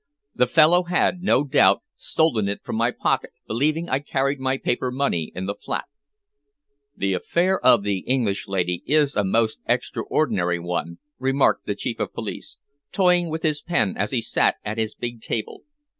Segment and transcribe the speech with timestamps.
[0.33, 4.89] The fellow had, no doubt, stolen it from my pocket believing I carried my paper
[4.89, 5.85] money in the flap.
[6.97, 12.13] "The affair of the English lady is a most extraordinary one," remarked the Chief of
[12.15, 12.57] Police,
[12.91, 15.65] toying with his pen as he sat at his big table.